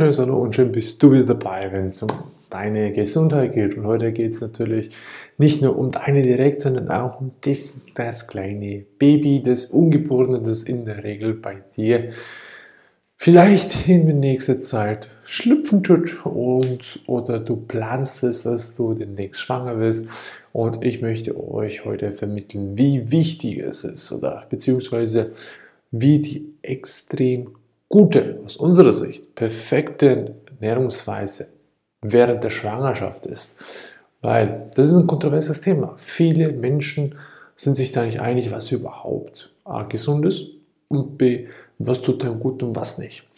wunderschönes 0.00 0.26
Hallo 0.26 0.40
und 0.40 0.54
schön 0.54 0.72
bist 0.72 1.02
du 1.02 1.12
wieder 1.12 1.24
dabei, 1.24 1.68
wenn 1.72 1.88
es 1.88 2.02
um 2.02 2.08
deine 2.48 2.90
Gesundheit 2.90 3.52
geht. 3.52 3.76
Und 3.76 3.84
heute 3.84 4.12
geht 4.12 4.32
es 4.32 4.40
natürlich 4.40 4.96
nicht 5.36 5.60
nur 5.60 5.76
um 5.76 5.90
deine 5.90 6.22
direkt, 6.22 6.62
sondern 6.62 6.88
auch 6.88 7.20
um 7.20 7.32
das, 7.42 7.82
das 7.94 8.26
kleine 8.26 8.86
Baby, 8.98 9.42
das 9.44 9.66
Ungeborene, 9.66 10.40
das 10.40 10.62
in 10.62 10.86
der 10.86 11.04
Regel 11.04 11.34
bei 11.34 11.58
dir 11.76 12.12
vielleicht 13.18 13.88
in 13.88 14.06
der 14.06 14.14
nächsten 14.14 14.62
Zeit 14.62 15.10
schlüpfen 15.24 15.82
tut 15.82 16.24
und 16.24 17.00
oder 17.06 17.38
du 17.38 17.56
planst 17.56 18.22
es, 18.22 18.44
dass 18.44 18.74
du 18.74 18.94
demnächst 18.94 19.42
schwanger 19.42 19.78
wirst. 19.80 20.06
Und 20.54 20.82
ich 20.82 21.02
möchte 21.02 21.38
euch 21.38 21.84
heute 21.84 22.12
vermitteln, 22.12 22.78
wie 22.78 23.10
wichtig 23.10 23.58
es 23.58 23.84
ist 23.84 24.10
oder 24.12 24.46
beziehungsweise 24.48 25.32
wie 25.90 26.20
die 26.20 26.54
extrem 26.62 27.50
gute, 27.90 28.40
aus 28.46 28.56
unserer 28.56 28.94
Sicht, 28.94 29.34
perfekte 29.34 30.36
Ernährungsweise 30.58 31.48
während 32.00 32.42
der 32.42 32.50
Schwangerschaft 32.50 33.26
ist. 33.26 33.58
Weil 34.22 34.70
das 34.74 34.90
ist 34.90 34.96
ein 34.96 35.06
kontroverses 35.06 35.60
Thema. 35.60 35.94
Viele 35.96 36.52
Menschen 36.52 37.16
sind 37.56 37.74
sich 37.74 37.92
da 37.92 38.04
nicht 38.04 38.20
einig, 38.20 38.50
was 38.50 38.70
überhaupt 38.70 39.52
A, 39.64 39.82
gesund 39.82 40.24
ist 40.24 40.46
und 40.88 41.18
B, 41.18 41.48
was 41.78 42.00
tut 42.00 42.24
einem 42.24 42.40
gut 42.40 42.62
und 42.62 42.76
was 42.76 42.96
nicht. 42.96 43.28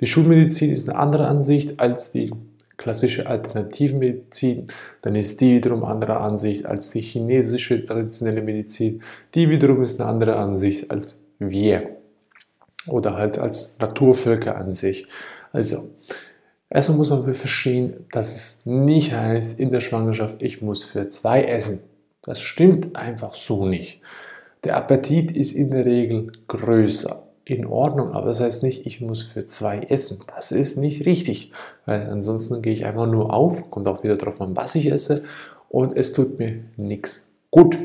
Die 0.00 0.06
Schulmedizin 0.06 0.70
ist 0.70 0.88
eine 0.88 0.98
andere 0.98 1.28
Ansicht 1.28 1.78
als 1.78 2.10
die 2.10 2.32
klassische 2.78 3.26
Alternativmedizin. 3.26 4.66
Dann 5.02 5.14
ist 5.14 5.40
die 5.40 5.56
wiederum 5.56 5.84
andere 5.84 6.16
Ansicht 6.16 6.66
als 6.66 6.90
die 6.90 7.02
chinesische 7.02 7.84
traditionelle 7.84 8.42
Medizin. 8.42 9.02
Die 9.34 9.48
wiederum 9.50 9.82
ist 9.82 10.00
eine 10.00 10.08
andere 10.08 10.36
Ansicht 10.36 10.90
als 10.90 11.22
wir 11.38 11.99
oder 12.90 13.16
halt 13.16 13.38
als 13.38 13.78
Naturvölker 13.78 14.56
an 14.56 14.70
sich. 14.70 15.06
Also, 15.52 15.90
erstmal 16.68 16.98
muss 16.98 17.10
man 17.10 17.34
verstehen, 17.34 18.06
dass 18.12 18.34
es 18.36 18.60
nicht 18.64 19.12
heißt, 19.12 19.58
in 19.58 19.70
der 19.70 19.80
Schwangerschaft, 19.80 20.42
ich 20.42 20.62
muss 20.62 20.84
für 20.84 21.08
zwei 21.08 21.42
essen. 21.44 21.80
Das 22.22 22.40
stimmt 22.40 22.96
einfach 22.96 23.34
so 23.34 23.66
nicht. 23.66 24.00
Der 24.64 24.76
Appetit 24.76 25.32
ist 25.32 25.52
in 25.52 25.70
der 25.70 25.86
Regel 25.86 26.32
größer. 26.48 27.26
In 27.46 27.66
Ordnung, 27.66 28.12
aber 28.12 28.26
das 28.26 28.40
heißt 28.40 28.62
nicht, 28.62 28.86
ich 28.86 29.00
muss 29.00 29.24
für 29.24 29.46
zwei 29.46 29.80
essen. 29.80 30.22
Das 30.36 30.52
ist 30.52 30.76
nicht 30.76 31.04
richtig, 31.04 31.50
weil 31.84 32.08
ansonsten 32.08 32.62
gehe 32.62 32.74
ich 32.74 32.84
einfach 32.84 33.06
nur 33.06 33.34
auf, 33.34 33.70
kommt 33.70 33.88
auch 33.88 34.04
wieder 34.04 34.16
darauf 34.16 34.40
an, 34.40 34.54
was 34.54 34.76
ich 34.76 34.92
esse 34.92 35.24
und 35.68 35.96
es 35.96 36.12
tut 36.12 36.38
mir 36.38 36.62
nichts 36.76 37.28
gut. 37.50 37.76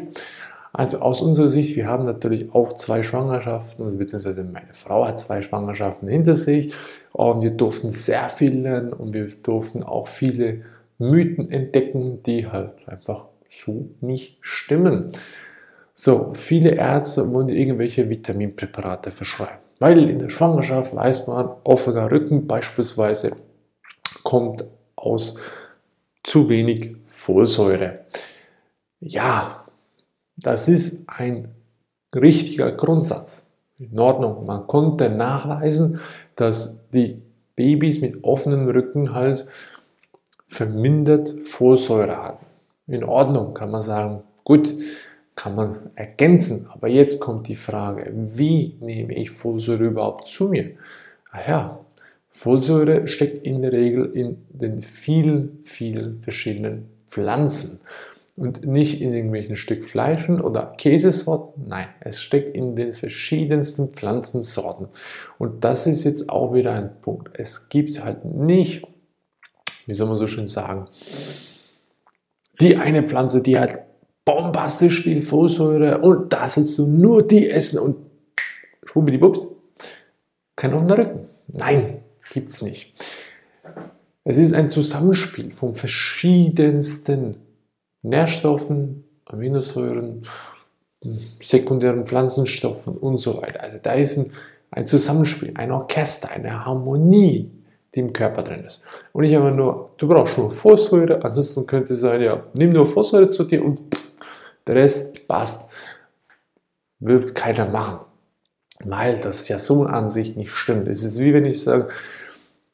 Also 0.77 0.99
aus 0.99 1.21
unserer 1.21 1.47
Sicht, 1.47 1.77
wir 1.77 1.87
haben 1.87 2.03
natürlich 2.03 2.53
auch 2.53 2.73
zwei 2.73 3.01
Schwangerschaften, 3.01 3.85
also 3.85 3.97
beziehungsweise 3.97 4.43
meine 4.43 4.73
Frau 4.73 5.05
hat 5.05 5.21
zwei 5.21 5.41
Schwangerschaften 5.41 6.09
hinter 6.09 6.35
sich 6.35 6.73
und 7.13 7.41
wir 7.41 7.51
durften 7.51 7.91
sehr 7.91 8.27
viel 8.27 8.59
lernen 8.59 8.91
und 8.91 9.13
wir 9.13 9.25
durften 9.41 9.83
auch 9.83 10.09
viele 10.09 10.63
Mythen 10.97 11.49
entdecken, 11.49 12.21
die 12.23 12.47
halt 12.47 12.71
einfach 12.87 13.27
so 13.47 13.89
nicht 14.01 14.39
stimmen. 14.41 15.13
So, 15.93 16.33
viele 16.35 16.71
Ärzte 16.71 17.33
wollen 17.33 17.47
irgendwelche 17.47 18.09
Vitaminpräparate 18.09 19.11
verschreiben, 19.11 19.59
weil 19.79 20.09
in 20.09 20.19
der 20.19 20.29
Schwangerschaft 20.29 20.93
weiß 20.93 21.27
man, 21.27 21.51
offener 21.63 22.11
Rücken 22.11 22.47
beispielsweise 22.47 23.31
kommt 24.23 24.65
aus 24.97 25.35
zu 26.21 26.49
wenig 26.49 26.97
Folsäure. 27.07 27.99
Ja, 28.99 29.64
das 30.37 30.67
ist 30.67 31.03
ein 31.07 31.49
richtiger 32.13 32.71
Grundsatz. 32.71 33.45
In 33.77 33.99
Ordnung. 33.99 34.45
Man 34.45 34.67
konnte 34.67 35.09
nachweisen, 35.09 35.99
dass 36.37 36.89
die 36.91 37.21
Babys 37.55 37.99
mit 37.99 38.23
offenem 38.23 38.69
Rücken 38.69 39.13
halt 39.13 39.47
vermindert 40.47 41.29
Folsäure 41.43 42.23
hatten. 42.23 42.45
In 42.87 43.03
Ordnung, 43.03 43.53
kann 43.53 43.71
man 43.71 43.81
sagen. 43.81 44.23
Gut, 44.45 44.73
kann 45.35 45.55
man 45.55 45.91
ergänzen. 45.95 46.67
Aber 46.71 46.87
jetzt 46.87 47.19
kommt 47.19 47.47
die 47.47 47.57
Frage, 47.57 48.11
wie 48.13 48.77
nehme 48.79 49.13
ich 49.13 49.31
Folsäure 49.31 49.85
überhaupt 49.85 50.27
zu 50.27 50.45
mir? 50.45 50.71
Ach 51.31 51.47
ja, 51.47 51.79
Folsäure 52.29 53.07
steckt 53.07 53.45
in 53.45 53.61
der 53.61 53.73
Regel 53.73 54.11
in 54.13 54.45
den 54.49 54.81
vielen, 54.81 55.59
vielen 55.63 56.21
verschiedenen 56.21 56.89
Pflanzen 57.07 57.79
und 58.35 58.65
nicht 58.65 59.01
in 59.01 59.13
irgendwelchen 59.13 59.55
Stück 59.55 59.85
Fleischen 59.85 60.41
oder 60.41 60.73
Käsesorten. 60.77 61.67
Nein, 61.67 61.87
es 62.01 62.21
steckt 62.21 62.55
in 62.55 62.75
den 62.75 62.93
verschiedensten 62.93 63.89
Pflanzensorten. 63.93 64.87
Und 65.37 65.63
das 65.63 65.87
ist 65.87 66.03
jetzt 66.03 66.29
auch 66.29 66.53
wieder 66.53 66.73
ein 66.73 67.01
Punkt. 67.01 67.29
Es 67.33 67.69
gibt 67.69 68.03
halt 68.03 68.25
nicht, 68.25 68.85
wie 69.85 69.93
soll 69.93 70.07
man 70.07 70.17
so 70.17 70.27
schön 70.27 70.47
sagen, 70.47 70.87
die 72.59 72.75
eine 72.77 73.03
Pflanze, 73.03 73.41
die 73.41 73.57
hat 73.57 73.79
bombastisch 74.25 75.03
viel 75.03 75.21
Folsäure 75.21 75.99
und 75.99 76.33
da 76.33 76.49
sollst 76.49 76.77
du 76.77 76.87
nur 76.87 77.25
die 77.25 77.49
essen 77.49 77.79
und 77.79 77.97
schwuppdiwupps, 78.83 79.47
kein 80.55 80.73
offener 80.73 80.97
Rücken. 80.97 81.27
Nein, 81.47 82.01
gibt's 82.33 82.61
nicht. 82.61 82.93
Es 84.23 84.37
ist 84.37 84.53
ein 84.53 84.69
Zusammenspiel 84.69 85.51
von 85.51 85.75
verschiedensten 85.75 87.44
Nährstoffen, 88.09 89.03
Aminosäuren, 89.25 90.23
sekundären 91.39 92.05
Pflanzenstoffen 92.05 92.97
und 92.97 93.17
so 93.17 93.41
weiter. 93.41 93.61
Also 93.61 93.77
da 93.81 93.93
ist 93.93 94.17
ein, 94.17 94.31
ein 94.71 94.87
Zusammenspiel, 94.87 95.51
ein 95.55 95.71
Orchester, 95.71 96.31
eine 96.31 96.65
Harmonie, 96.65 97.51
die 97.93 97.99
im 97.99 98.13
Körper 98.13 98.43
drin 98.43 98.63
ist. 98.63 98.83
Und 99.13 99.23
nicht 99.23 99.35
einfach 99.35 99.55
nur, 99.55 99.91
du 99.97 100.07
brauchst 100.07 100.37
nur 100.37 100.51
Phosphore, 100.51 101.23
ansonsten 101.23 101.65
könnte 101.65 101.93
es 101.93 101.99
sein, 101.99 102.21
ja, 102.21 102.43
nimm 102.53 102.73
nur 102.73 102.85
Phosphore 102.85 103.29
zu 103.29 103.43
dir 103.43 103.63
und 103.63 103.79
der 104.67 104.75
Rest 104.75 105.27
passt. 105.27 105.65
Wird 106.99 107.35
keiner 107.35 107.67
machen. 107.67 107.99
Weil 108.83 109.17
das 109.21 109.47
ja 109.47 109.59
so 109.59 109.83
an 109.83 110.09
sich 110.09 110.35
nicht 110.35 110.51
stimmt. 110.51 110.87
Es 110.87 111.03
ist 111.03 111.19
wie 111.19 111.33
wenn 111.33 111.45
ich 111.45 111.61
sage, 111.61 111.87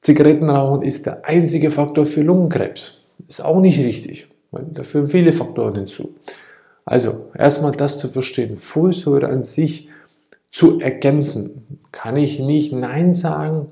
Zigarettenrauchen 0.02 0.81
ist 0.81 1.06
der 1.06 1.25
einzige 1.25 1.69
Faktor 1.69 2.06
für 2.06 2.22
Lungenkrebs. 2.22 3.08
Ist 3.28 3.44
auch 3.44 3.59
nicht 3.59 3.78
richtig. 3.78 4.31
Da 4.51 4.84
führen 4.84 5.07
viele 5.07 5.31
Faktoren 5.31 5.75
hinzu. 5.75 6.16
Also 6.85 7.31
erstmal 7.35 7.72
das 7.72 7.97
zu 7.97 8.07
verstehen, 8.07 8.57
Folsäure 8.57 9.28
an 9.28 9.44
sich 9.44 9.89
zu 10.50 10.79
ergänzen, 10.79 11.79
kann 11.91 12.17
ich 12.17 12.39
nicht 12.39 12.73
Nein 12.73 13.13
sagen 13.13 13.72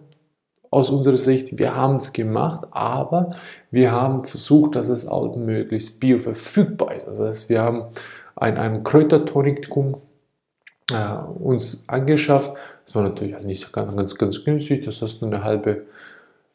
aus 0.71 0.89
unserer 0.89 1.17
Sicht. 1.17 1.57
Wir 1.57 1.75
haben 1.75 1.97
es 1.97 2.13
gemacht, 2.13 2.67
aber 2.71 3.31
wir 3.71 3.91
haben 3.91 4.23
versucht, 4.23 4.75
dass 4.75 4.87
es 4.87 5.07
auch 5.07 5.35
möglichst 5.35 5.99
bioverfügbar 5.99 6.95
ist. 6.95 7.07
Also 7.07 7.49
wir 7.49 7.61
haben 7.61 7.85
ein, 8.35 8.57
ein 8.57 8.83
Kräutertonikum 8.83 9.97
äh, 10.91 11.15
uns 11.39 11.85
angeschafft. 11.87 12.53
Das 12.85 12.95
war 12.95 13.03
natürlich 13.03 13.39
nicht 13.43 13.73
ganz, 13.73 13.95
ganz, 13.95 14.15
ganz 14.15 14.45
günstig. 14.45 14.85
Das 14.85 15.01
hast 15.01 15.21
du 15.21 15.25
eine 15.25 15.43
halbe 15.43 15.85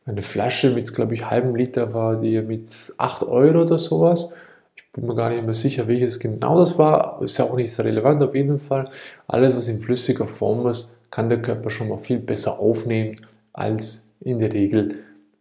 eine 0.07 0.23
Flasche 0.23 0.71
mit, 0.71 0.93
glaube 0.93 1.15
ich, 1.15 1.31
halbem 1.31 1.55
Liter 1.55 1.95
war 1.95 2.21
die 2.21 2.41
mit 2.43 2.71
8 2.99 3.25
Euro 3.25 3.63
oder 3.63 3.79
sowas. 3.79 4.33
Ich 4.77 4.91
bin 4.93 5.07
mir 5.07 5.15
gar 5.15 5.31
nicht 5.31 5.45
mehr 5.45 5.55
sicher, 5.55 5.89
welches 5.89 6.21
genau 6.21 6.59
das 6.59 6.79
war. 6.79 7.21
Ist 7.23 7.39
ja 7.39 7.47
auch 7.47 7.57
nicht 7.57 7.73
so 7.73 7.83
relevant 7.83 8.23
auf 8.23 8.35
jeden 8.35 8.59
Fall. 8.59 8.89
Alles, 9.27 9.57
was 9.57 9.69
in 9.69 9.81
flüssiger 9.81 10.27
Form 10.27 10.67
ist, 10.67 10.99
kann 11.11 11.29
der 11.29 11.41
Körper 11.41 11.71
schon 11.71 11.89
mal 11.89 11.99
viel 11.99 12.19
besser 12.19 12.59
aufnehmen 12.59 13.17
als 13.53 14.13
in 14.21 14.41
der 14.41 14.53
Regel 14.53 14.97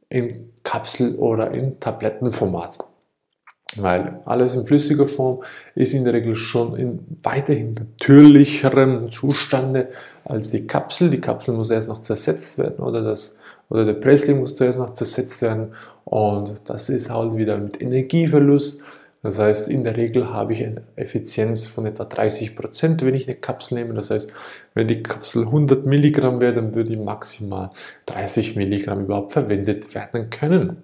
in 0.09 0.51
Kapsel- 0.63 1.15
oder 1.15 1.51
in 1.51 1.79
Tablettenformat. 1.79 2.77
Weil 3.75 4.21
alles 4.25 4.53
in 4.55 4.65
flüssiger 4.65 5.07
Form 5.07 5.43
ist 5.73 5.93
in 5.93 6.03
der 6.03 6.13
Regel 6.13 6.35
schon 6.35 6.75
in 6.75 6.99
weiterhin 7.23 7.73
natürlicherem 7.73 9.09
Zustande 9.09 9.89
als 10.23 10.51
die 10.51 10.67
Kapsel. 10.67 11.09
Die 11.09 11.21
Kapsel 11.21 11.55
muss 11.55 11.71
erst 11.71 11.89
noch 11.89 12.01
zersetzt 12.01 12.59
werden 12.59 12.83
oder 12.83 13.01
das 13.01 13.39
oder 13.69 13.85
der 13.85 13.93
Pressling 13.93 14.39
muss 14.39 14.55
zuerst 14.55 14.77
noch 14.77 14.93
zersetzt 14.93 15.41
werden 15.41 15.73
und 16.05 16.69
das 16.69 16.89
ist 16.89 17.09
halt 17.09 17.35
wieder 17.35 17.57
mit 17.57 17.81
Energieverlust. 17.81 18.83
Das 19.23 19.39
heißt, 19.39 19.69
in 19.69 19.85
der 19.85 19.95
Regel 19.95 20.33
habe 20.33 20.51
ich 20.51 20.65
eine 20.65 20.81
Effizienz 20.97 21.65
von 21.65 21.85
etwa 21.85 22.03
30%, 22.03 22.55
Prozent, 22.55 23.05
wenn 23.05 23.15
ich 23.15 23.25
eine 23.25 23.37
Kapsel 23.37 23.75
nehme. 23.75 23.93
Das 23.93 24.11
heißt, 24.11 24.33
wenn 24.73 24.87
die 24.87 25.01
Kapsel 25.01 25.43
100 25.43 25.85
Milligramm 25.85 26.41
wäre, 26.41 26.53
dann 26.53 26.75
würde 26.75 26.97
maximal 26.97 27.69
30 28.07 28.57
Milligramm 28.57 29.05
überhaupt 29.05 29.31
verwendet 29.31 29.95
werden 29.95 30.29
können. 30.29 30.83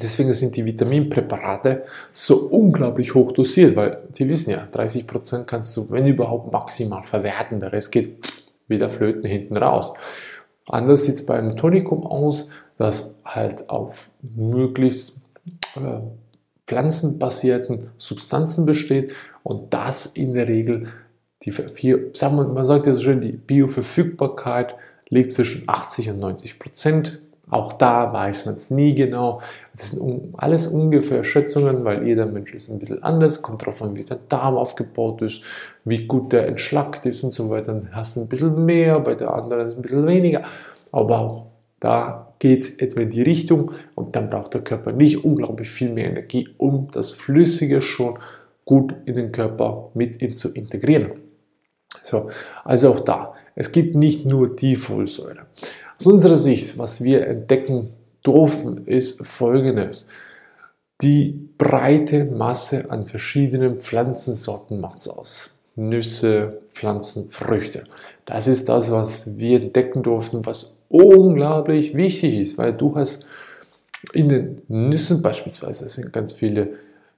Deswegen 0.00 0.32
sind 0.32 0.56
die 0.56 0.64
Vitaminpräparate 0.64 1.84
so 2.12 2.36
unglaublich 2.48 3.14
hoch 3.14 3.32
dosiert, 3.32 3.76
weil 3.76 3.98
die 4.16 4.28
wissen 4.28 4.50
ja, 4.50 4.66
30 4.70 5.06
Prozent 5.06 5.46
kannst 5.46 5.76
du, 5.76 5.90
wenn 5.90 6.06
überhaupt, 6.06 6.52
maximal 6.52 7.02
verwerten. 7.02 7.60
Der 7.60 7.72
Rest 7.72 7.92
geht 7.92 8.32
wieder 8.68 8.88
flöten 8.88 9.28
hinten 9.28 9.56
raus. 9.56 9.92
Anders 10.68 11.04
sieht 11.04 11.16
es 11.16 11.26
bei 11.26 11.38
einem 11.38 11.56
Tonikum 11.56 12.06
aus, 12.06 12.50
das 12.76 13.20
halt 13.24 13.70
auf 13.70 14.10
möglichst 14.22 15.20
äh, 15.76 16.00
pflanzenbasierten 16.66 17.90
Substanzen 17.96 18.66
besteht 18.66 19.12
und 19.42 19.72
das 19.72 20.06
in 20.06 20.34
der 20.34 20.48
Regel 20.48 20.88
die 21.42 21.52
vier, 21.52 22.10
sagen 22.14 22.36
wir, 22.36 22.44
man 22.44 22.66
sagt 22.66 22.86
ja 22.86 22.94
so 22.94 23.00
schön, 23.00 23.20
die 23.20 23.32
Bioverfügbarkeit 23.32 24.74
liegt 25.08 25.32
zwischen 25.32 25.64
80 25.68 26.10
und 26.10 26.20
90 26.20 26.58
Prozent. 26.58 27.20
Auch 27.50 27.72
da 27.72 28.12
weiß 28.12 28.46
man 28.46 28.56
es 28.56 28.70
nie 28.70 28.94
genau. 28.94 29.40
Das 29.72 29.90
sind 29.90 30.34
alles 30.36 30.66
ungefähr 30.66 31.24
Schätzungen, 31.24 31.84
weil 31.84 32.06
jeder 32.06 32.26
Mensch 32.26 32.52
ist 32.52 32.70
ein 32.70 32.78
bisschen 32.78 33.02
anders. 33.02 33.42
Kommt 33.42 33.62
darauf 33.62 33.82
an, 33.82 33.96
wie 33.96 34.04
der 34.04 34.18
Darm 34.28 34.56
aufgebaut 34.56 35.22
ist, 35.22 35.42
wie 35.84 36.06
gut 36.06 36.32
der 36.32 36.46
entschlackt 36.46 37.06
ist 37.06 37.24
und 37.24 37.32
so 37.32 37.50
weiter. 37.50 37.72
Dann 37.72 37.88
hast 37.92 38.16
du 38.16 38.20
ein 38.20 38.28
bisschen 38.28 38.64
mehr, 38.64 39.00
bei 39.00 39.14
der 39.14 39.32
anderen 39.32 39.66
ist 39.66 39.76
ein 39.76 39.82
bisschen 39.82 40.06
weniger. 40.06 40.42
Aber 40.92 41.18
auch 41.20 41.46
da 41.80 42.34
geht 42.38 42.60
es 42.60 42.78
etwa 42.78 43.00
in 43.00 43.10
die 43.10 43.22
Richtung 43.22 43.72
und 43.94 44.14
dann 44.16 44.30
braucht 44.30 44.54
der 44.54 44.62
Körper 44.62 44.92
nicht 44.92 45.24
unglaublich 45.24 45.70
viel 45.70 45.90
mehr 45.90 46.10
Energie, 46.10 46.48
um 46.56 46.88
das 46.92 47.10
Flüssige 47.10 47.82
schon 47.82 48.18
gut 48.64 48.94
in 49.06 49.16
den 49.16 49.32
Körper 49.32 49.90
mit 49.94 50.36
zu 50.36 50.52
integrieren. 50.52 51.12
So, 52.04 52.30
also 52.64 52.90
auch 52.90 53.00
da, 53.00 53.34
es 53.54 53.72
gibt 53.72 53.94
nicht 53.94 54.24
nur 54.24 54.54
die 54.54 54.76
Folsäure. 54.76 55.46
Aus 55.98 56.06
unserer 56.06 56.36
Sicht, 56.36 56.78
was 56.78 57.02
wir 57.02 57.26
entdecken 57.26 57.90
dürfen, 58.24 58.86
ist 58.86 59.26
folgendes. 59.26 60.06
Die 61.02 61.48
breite 61.58 62.24
Masse 62.24 62.90
an 62.90 63.06
verschiedenen 63.06 63.80
Pflanzensorten 63.80 64.80
macht 64.80 65.00
es 65.00 65.08
aus. 65.08 65.54
Nüsse, 65.74 66.60
Pflanzen, 66.68 67.30
Früchte. 67.30 67.84
Das 68.26 68.46
ist 68.46 68.68
das, 68.68 68.90
was 68.90 69.38
wir 69.38 69.60
entdecken 69.60 70.02
durften, 70.02 70.46
was 70.46 70.76
unglaublich 70.88 71.94
wichtig 71.94 72.38
ist, 72.38 72.58
weil 72.58 72.72
du 72.72 72.94
hast 72.94 73.26
in 74.12 74.28
den 74.28 74.62
Nüssen 74.68 75.22
beispielsweise 75.22 75.88
sind 75.88 76.12
ganz 76.12 76.32
viele 76.32 76.74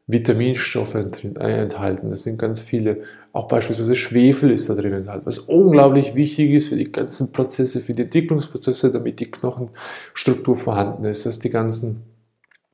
Vitaminstoffe 0.06 0.94
enthalten. 0.94 2.12
Es 2.12 2.22
sind 2.22 2.38
ganz 2.38 2.62
viele, 2.62 3.02
auch 3.32 3.48
beispielsweise 3.48 3.94
Schwefel 3.94 4.50
ist 4.50 4.68
da 4.68 4.74
drin 4.74 4.92
enthalten, 4.92 5.26
was 5.26 5.38
unglaublich 5.38 6.14
wichtig 6.14 6.50
ist 6.50 6.68
für 6.68 6.76
die 6.76 6.90
ganzen 6.90 7.32
Prozesse, 7.32 7.80
für 7.80 7.92
die 7.92 8.02
Entwicklungsprozesse, 8.02 8.90
damit 8.90 9.20
die 9.20 9.30
Knochenstruktur 9.30 10.56
vorhanden 10.56 11.04
ist, 11.04 11.26
dass 11.26 11.38
die 11.38 11.50
ganzen, 11.50 12.02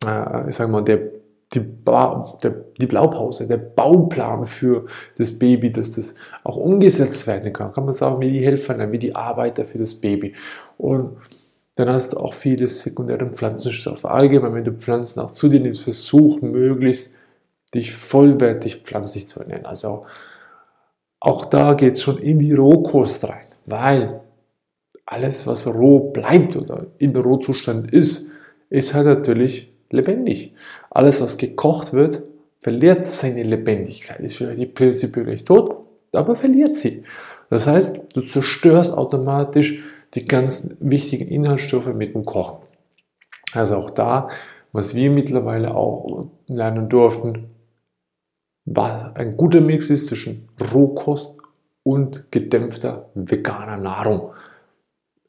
äh, 0.06 0.49
ich 0.49 0.56
sag 0.56 0.70
mal, 0.70 0.82
der, 0.82 1.00
die, 1.52 1.61
ba 1.61 2.38
der, 2.43 2.64
die 2.81 2.87
Blaupause, 2.87 3.46
der 3.46 3.58
Bauplan 3.58 4.46
für 4.46 4.87
das 5.17 5.38
Baby, 5.38 5.70
dass 5.70 5.93
das 5.93 6.14
auch 6.43 6.56
umgesetzt 6.56 7.26
werden 7.26 7.52
kann. 7.52 7.73
Kann 7.73 7.84
man 7.84 7.94
sagen, 7.94 8.20
wie 8.20 8.32
die 8.32 8.44
Helfer, 8.44 8.90
wie 8.90 8.99
die 8.99 9.14
Arbeiter 9.14 9.64
für 9.64 9.78
das 9.78 9.94
Baby. 9.94 10.34
Und 10.78 11.17
dann 11.76 11.90
hast 11.90 12.12
du 12.12 12.17
auch 12.17 12.34
viele 12.34 12.69
sekundäre 12.69 13.26
Pflanzenstoffe. 13.26 14.06
Allgemein, 14.06 14.55
wenn 14.55 14.64
du 14.64 14.73
Pflanzen 14.73 15.20
auch 15.20 15.31
zu 15.31 15.49
dir 15.49 15.61
nimmst, 15.61 15.84
versuch 15.84 16.40
möglichst 16.40 17.14
dich 17.75 17.94
vollwertig 17.94 18.76
pflanzlich 18.82 19.28
zu 19.28 19.40
ernähren. 19.40 19.67
Also 19.67 20.06
auch 21.20 21.44
da 21.44 21.75
geht 21.75 21.94
es 21.94 22.02
schon 22.02 22.19
in 22.19 22.38
die 22.38 22.55
Rohkost 22.55 23.25
rein, 23.25 23.46
weil 23.67 24.20
alles, 25.05 25.46
was 25.46 25.67
roh 25.67 26.11
bleibt 26.11 26.56
oder 26.56 26.87
im 26.99 27.14
Rohzustand 27.14 27.93
ist, 27.93 28.32
ist 28.70 28.94
halt 28.94 29.06
natürlich 29.06 29.73
lebendig. 29.90 30.55
Alles, 30.90 31.20
was 31.20 31.37
gekocht 31.37 31.93
wird, 31.93 32.23
verliert 32.58 33.06
seine 33.06 33.43
Lebendigkeit. 33.43 34.20
Ist 34.20 34.38
vielleicht 34.38 34.61
die 34.61 34.67
prinzipiell 34.67 35.38
tot, 35.40 35.76
aber 36.12 36.34
verliert 36.34 36.76
sie. 36.76 37.05
Das 37.50 37.67
heißt, 37.67 38.00
du 38.14 38.23
zerstörst 38.23 38.93
automatisch 38.93 39.81
die 40.14 40.24
ganzen 40.24 40.76
wichtigen 40.80 41.26
Inhaltsstoffe 41.26 41.92
mit 41.94 42.14
dem 42.14 42.24
Kochen. 42.24 42.64
Also 43.52 43.76
auch 43.76 43.90
da, 43.90 44.28
was 44.72 44.94
wir 44.94 45.10
mittlerweile 45.10 45.74
auch 45.74 46.28
lernen 46.46 46.88
durften, 46.88 47.50
was 48.64 49.14
ein 49.14 49.36
guter 49.36 49.60
Mix 49.60 49.90
ist 49.90 50.08
zwischen 50.08 50.48
Rohkost 50.72 51.40
und 51.82 52.30
gedämpfter 52.30 53.10
veganer 53.14 53.76
Nahrung. 53.76 54.32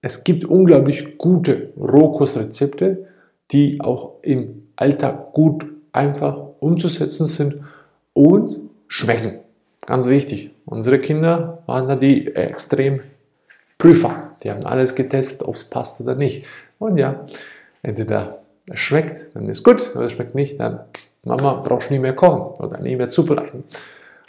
Es 0.01 0.23
gibt 0.23 0.45
unglaublich 0.45 1.17
gute 1.17 1.73
Rohkostrezepte, 1.77 3.07
die 3.51 3.79
auch 3.79 4.15
im 4.23 4.69
Alltag 4.75 5.33
gut 5.33 5.65
einfach 5.91 6.37
umzusetzen 6.59 7.27
sind 7.27 7.63
und 8.13 8.59
schmecken. 8.87 9.39
Ganz 9.85 10.07
wichtig. 10.07 10.51
Unsere 10.65 10.99
Kinder 10.99 11.63
waren 11.65 11.87
da 11.87 11.95
die 11.95 12.35
extrem 12.35 13.01
Prüfer. 13.77 14.26
Die 14.43 14.51
haben 14.51 14.65
alles 14.65 14.95
getestet, 14.95 15.43
ob 15.43 15.55
es 15.55 15.63
passt 15.63 16.01
oder 16.01 16.15
nicht. 16.15 16.45
Und 16.79 16.97
ja, 16.97 17.25
entweder 17.81 18.39
es 18.69 18.79
schmeckt, 18.79 19.35
dann 19.35 19.49
ist 19.49 19.63
gut, 19.63 19.95
oder 19.95 20.05
es 20.05 20.13
schmeckt 20.13 20.35
nicht, 20.35 20.59
dann 20.59 20.81
Mama 21.23 21.55
brauchst 21.55 21.91
nie 21.91 21.99
mehr 21.99 22.15
kochen 22.15 22.63
oder 22.63 22.79
nie 22.79 22.95
mehr 22.95 23.09
zubereiten. 23.09 23.63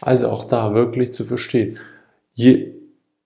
Also 0.01 0.29
auch 0.29 0.45
da 0.45 0.75
wirklich 0.75 1.13
zu 1.13 1.25
verstehen, 1.25 1.79
je 2.35 2.73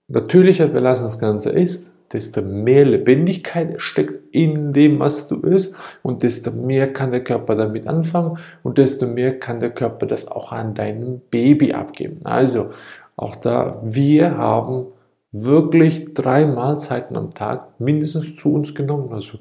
natürlicher 0.07 0.67
belassen 0.67 1.05
das 1.05 1.19
Ganze 1.19 1.49
ist, 1.49 1.93
desto 2.11 2.41
mehr 2.41 2.85
Lebendigkeit 2.85 3.81
steckt 3.81 4.33
in 4.33 4.71
dem, 4.71 4.99
was 4.99 5.27
du 5.27 5.39
isst 5.41 5.75
und 6.03 6.23
desto 6.23 6.51
mehr 6.51 6.93
kann 6.93 7.11
der 7.11 7.23
Körper 7.23 7.55
damit 7.55 7.87
anfangen 7.87 8.37
und 8.61 8.77
desto 8.77 9.07
mehr 9.07 9.39
kann 9.39 9.59
der 9.59 9.71
Körper 9.71 10.05
das 10.05 10.27
auch 10.27 10.51
an 10.51 10.75
deinem 10.75 11.21
Baby 11.31 11.73
abgeben. 11.73 12.19
Also 12.23 12.69
auch 13.15 13.35
da, 13.35 13.81
wir 13.83 14.37
haben 14.37 14.87
wirklich 15.33 16.13
drei 16.13 16.45
Mahlzeiten 16.45 17.17
am 17.17 17.31
Tag 17.31 17.79
mindestens 17.79 18.35
zu 18.35 18.53
uns 18.53 18.73
genommen. 18.73 19.11
Also 19.11 19.39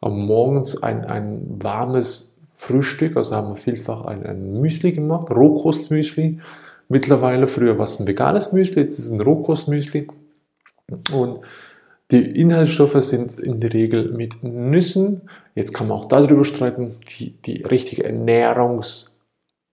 am 0.00 0.26
Morgens 0.26 0.82
ein, 0.82 1.04
ein 1.04 1.62
warmes 1.62 2.36
Frühstück, 2.52 3.16
also 3.16 3.34
haben 3.34 3.50
wir 3.50 3.56
vielfach 3.56 4.04
ein, 4.04 4.26
ein 4.26 4.60
Müsli 4.60 4.92
gemacht, 4.92 5.30
Rohkostmüsli. 5.30 6.40
Mittlerweile, 6.88 7.46
früher 7.46 7.78
war 7.78 7.84
es 7.84 7.98
ein 7.98 8.06
veganes 8.06 8.52
Müsli, 8.52 8.82
jetzt 8.82 8.98
ist 8.98 9.06
es 9.06 9.12
ein 9.12 9.20
Rohkostmüsli. 9.20 10.08
Und 11.14 11.40
die 12.10 12.40
Inhaltsstoffe 12.40 13.00
sind 13.02 13.40
in 13.40 13.60
der 13.60 13.72
Regel 13.72 14.12
mit 14.12 14.42
Nüssen. 14.42 15.22
Jetzt 15.54 15.72
kann 15.72 15.88
man 15.88 15.98
auch 15.98 16.08
darüber 16.08 16.44
streiten, 16.44 16.96
die, 17.18 17.30
die 17.30 17.62
richtige 17.62 18.04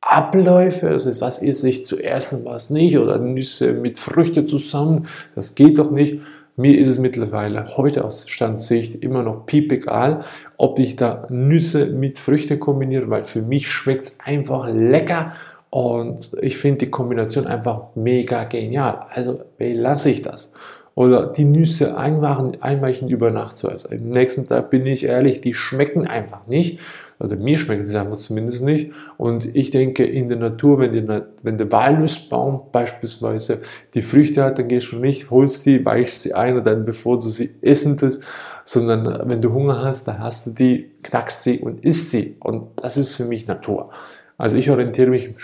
Ernährungsabläufe, 0.02 0.90
das 0.90 1.06
heißt, 1.06 1.22
was 1.22 1.42
esse 1.42 1.70
ich 1.70 1.86
zuerst 1.86 2.34
und 2.34 2.46
was 2.46 2.70
nicht, 2.70 2.98
oder 2.98 3.18
Nüsse 3.20 3.74
mit 3.74 3.98
Früchten 3.98 4.48
zusammen, 4.48 5.08
das 5.36 5.56
geht 5.56 5.80
doch 5.80 5.92
nicht. 5.92 6.20
Mir 6.56 6.78
ist 6.78 6.88
es 6.88 7.00
mittlerweile 7.00 7.78
heute 7.78 8.04
aus 8.04 8.28
Standsicht 8.28 8.96
immer 8.96 9.24
noch 9.24 9.46
piep 9.46 9.72
egal, 9.72 10.22
ob 10.58 10.78
ich 10.80 10.98
da 10.98 11.26
Nüsse 11.30 11.86
mit 11.88 12.18
Früchten 12.18 12.60
kombiniere, 12.60 13.10
weil 13.10 13.24
für 13.24 13.42
mich 13.42 13.70
schmeckt 13.70 14.04
es 14.04 14.18
einfach 14.20 14.70
lecker 14.70 15.34
und 15.70 16.32
ich 16.42 16.58
finde 16.58 16.80
die 16.80 16.92
Kombination 16.92 17.48
einfach 17.48 17.96
mega 17.96 18.44
genial. 18.44 19.00
Also 19.12 19.40
belasse 19.58 20.10
ich 20.10 20.22
das. 20.22 20.52
Oder 20.96 21.28
die 21.28 21.46
Nüsse 21.46 21.98
einmachen, 21.98 22.62
einweichen 22.62 23.08
über 23.08 23.32
Nacht 23.32 23.56
zuerst. 23.56 23.90
Am 23.90 24.10
nächsten 24.10 24.50
Tag 24.50 24.70
bin 24.70 24.86
ich 24.86 25.06
ehrlich, 25.06 25.40
die 25.40 25.54
schmecken 25.54 26.08
einfach 26.08 26.46
nicht. 26.48 26.80
Also 27.20 27.36
mir 27.36 27.58
schmecken 27.58 27.86
sie 27.86 27.98
einfach 27.98 28.18
zumindest 28.18 28.64
nicht. 28.64 28.92
Und 29.18 29.54
ich 29.54 29.72
denke, 29.72 30.06
in 30.06 30.30
der 30.30 30.38
Natur, 30.38 30.80
wenn, 30.80 30.94
die, 30.94 31.06
wenn 31.44 31.58
der 31.58 31.70
Walnussbaum 31.70 32.72
beispielsweise 32.72 33.62
die 33.94 34.02
Früchte 34.02 34.44
hat, 34.44 34.58
dann 34.58 34.70
gehst 34.70 34.94
du 34.94 34.96
nicht, 34.98 35.30
holst 35.30 35.64
sie, 35.64 35.86
weichst 35.86 36.24
sie 36.24 36.34
ein 36.34 36.58
und 36.58 36.66
dann 36.66 36.86
bevor 36.86 37.20
du 37.20 37.28
sie 37.28 37.50
essen 37.62 37.98
tust, 37.98 38.24
sondern 38.64 39.30
wenn 39.30 39.42
du 39.42 39.52
Hunger 39.52 39.84
hast, 39.84 40.08
dann 40.08 40.20
hast 40.20 40.48
du 40.48 40.52
die, 40.52 40.92
knackst 41.04 41.44
sie 41.44 41.60
und 41.60 41.84
isst 41.84 42.12
sie. 42.12 42.38
Und 42.40 42.70
das 42.78 42.96
ist 42.96 43.16
für 43.16 43.26
mich 43.26 43.48
Natur. 43.48 43.92
Also 44.38 44.56
ich 44.56 44.72
orientiere 44.72 45.10
mich 45.10 45.36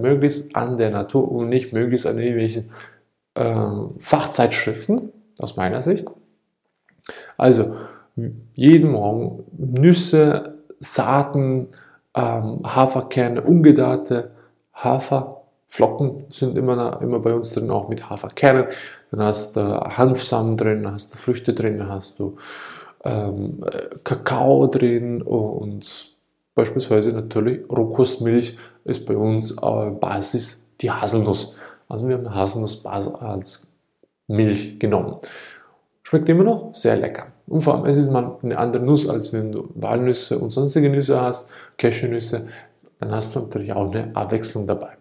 möglichst 0.00 0.54
an 0.54 0.78
der 0.78 0.90
Natur 0.90 1.30
und 1.32 1.48
nicht 1.48 1.72
möglichst 1.72 2.06
an 2.06 2.18
irgendwelchen 2.18 2.70
äh, 3.34 3.54
Fachzeitschriften, 3.98 5.10
aus 5.40 5.56
meiner 5.56 5.82
Sicht. 5.82 6.06
Also 7.36 7.74
jeden 8.54 8.92
Morgen 8.92 9.44
Nüsse, 9.56 10.53
Saaten, 10.80 11.68
ähm, 12.14 12.60
Haferkerne, 12.64 13.42
ungedarrte 13.42 14.30
Haferflocken 14.74 16.24
sind 16.28 16.58
immer, 16.58 17.00
immer 17.00 17.18
bei 17.20 17.34
uns 17.34 17.52
drin, 17.52 17.70
auch 17.70 17.88
mit 17.88 18.08
Haferkernen. 18.08 18.66
Dann 19.10 19.22
hast 19.22 19.56
du 19.56 19.60
Hanfsamen 19.60 20.56
drin, 20.56 20.82
dann 20.82 20.94
hast 20.94 21.14
du 21.14 21.18
Früchte 21.18 21.54
drin, 21.54 21.78
dann 21.78 21.90
hast 21.90 22.18
du 22.18 22.36
ähm, 23.04 23.60
Kakao 24.02 24.66
drin 24.66 25.22
und 25.22 26.16
beispielsweise 26.54 27.12
natürlich 27.12 27.68
Rohkostmilch 27.70 28.56
ist 28.84 29.06
bei 29.06 29.16
uns 29.16 29.52
äh, 29.52 29.90
Basis 29.90 30.68
die 30.80 30.90
Haselnuss. 30.90 31.56
Also 31.88 32.08
wir 32.08 32.16
haben 32.16 32.34
Haselnuss 32.34 32.84
als 32.86 33.72
Milch 34.26 34.78
genommen. 34.78 35.16
Schmeckt 36.02 36.28
immer 36.28 36.44
noch 36.44 36.74
sehr 36.74 36.96
lecker. 36.96 37.33
Und 37.46 37.60
vor 37.62 37.74
allem, 37.74 37.86
es 37.86 37.96
ist 37.96 38.10
mal 38.10 38.38
eine 38.42 38.58
andere 38.58 38.82
Nuss, 38.82 39.08
als 39.08 39.32
wenn 39.32 39.52
du 39.52 39.68
Walnüsse 39.74 40.38
und 40.38 40.50
sonstige 40.50 40.88
Nüsse 40.88 41.20
hast, 41.20 41.50
Cashewnüsse, 41.76 42.48
dann 43.00 43.10
hast 43.10 43.34
du 43.34 43.40
natürlich 43.40 43.72
auch 43.72 43.90
eine 43.90 44.14
Abwechslung 44.16 44.66
dabei. 44.66 44.96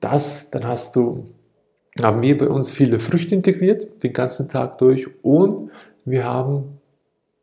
Das, 0.00 0.50
dann 0.50 0.66
hast 0.66 0.96
du, 0.96 1.26
haben 2.02 2.22
wir 2.22 2.38
bei 2.38 2.48
uns 2.48 2.70
viele 2.70 2.98
Früchte 2.98 3.34
integriert, 3.34 4.02
den 4.02 4.12
ganzen 4.12 4.48
Tag 4.48 4.78
durch 4.78 5.06
und 5.22 5.70
wir 6.04 6.24
haben 6.24 6.78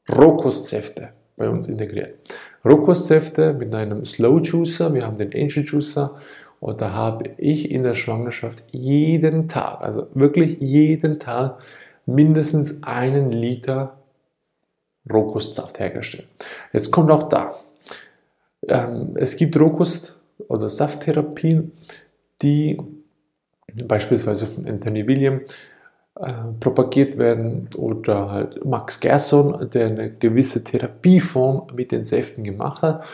Rohkostsäfte 0.09 1.09
bei 1.37 1.49
uns 1.49 1.67
integriert. 1.67 2.15
Rohkostsäfte 2.65 3.53
mit 3.53 3.73
einem 3.75 4.05
Slow 4.05 4.41
Juicer, 4.41 4.93
wir 4.93 5.05
haben 5.05 5.17
den 5.17 5.33
Angel 5.33 5.63
Juicer 5.65 6.15
und 6.59 6.81
da 6.81 6.93
habe 6.93 7.31
ich 7.37 7.69
in 7.71 7.83
der 7.83 7.95
Schwangerschaft 7.95 8.63
jeden 8.71 9.47
Tag, 9.47 9.81
also 9.81 10.07
wirklich 10.13 10.59
jeden 10.59 11.19
Tag 11.19 11.59
mindestens 12.05 12.83
einen 12.83 13.31
Liter 13.31 13.97
Rohkostsaft 15.11 15.79
hergestellt. 15.79 16.27
Jetzt 16.71 16.91
kommt 16.91 17.11
auch 17.11 17.23
da. 17.23 17.55
Ähm, 18.67 19.11
es 19.15 19.35
gibt 19.35 19.55
Rohkost- 19.57 20.19
oder 20.47 20.69
Safttherapien, 20.69 21.73
die 22.41 22.79
beispielsweise 23.85 24.45
von 24.45 24.67
Anthony 24.67 25.07
William 25.07 25.41
äh, 26.15 26.33
propagiert 26.59 27.17
werden 27.17 27.69
oder 27.75 28.31
halt 28.31 28.63
Max 28.63 28.99
Gerson, 28.99 29.69
der 29.71 29.87
eine 29.87 30.11
gewisse 30.11 30.63
Therapieform 30.63 31.67
mit 31.75 31.91
den 31.91 32.05
Säften 32.05 32.43
gemacht 32.43 32.81
hat. 32.81 33.05